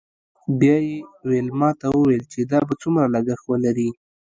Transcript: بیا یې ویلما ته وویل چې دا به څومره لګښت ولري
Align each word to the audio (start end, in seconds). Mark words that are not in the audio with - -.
بیا 0.59 0.75
یې 0.87 0.97
ویلما 1.29 1.69
ته 1.79 1.87
وویل 1.95 2.23
چې 2.33 2.39
دا 2.51 2.59
به 2.67 2.73
څومره 2.81 3.11
لګښت 3.15 3.45
ولري 3.47 3.89